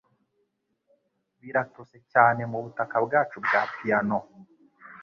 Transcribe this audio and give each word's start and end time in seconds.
Biratose 1.41 1.97
cyane 2.11 2.41
mubutaka 2.51 2.95
bwacu 3.05 3.37
bwa 3.45 3.61
piyano. 3.73 4.19